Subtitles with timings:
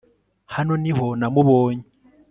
[0.55, 1.83] hano niho namubonye